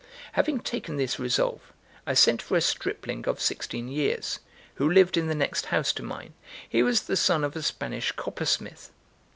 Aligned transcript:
Having 0.31 0.61
taken 0.61 0.95
this 0.97 1.19
resolve, 1.19 1.61
I 2.07 2.15
sent 2.15 2.41
for 2.41 2.57
a 2.57 2.61
stripling 2.61 3.27
of 3.27 3.39
sixteen 3.39 3.87
years, 3.87 4.39
who 4.77 4.91
lived 4.91 5.15
in 5.15 5.27
the 5.27 5.35
next 5.35 5.67
house 5.67 5.93
to 5.93 6.01
mine; 6.01 6.33
he 6.67 6.81
was 6.81 7.03
the 7.03 7.15
son 7.15 7.43
of 7.43 7.55
a 7.55 7.61
Spanish 7.61 8.11
coppersmith. 8.11 8.89